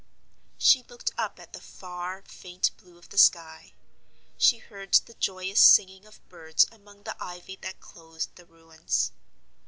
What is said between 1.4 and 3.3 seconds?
the far faint blue of the